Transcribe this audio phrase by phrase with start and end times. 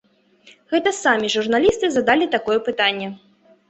[0.73, 3.17] Гэта самі журналісты задалі такое пытанне!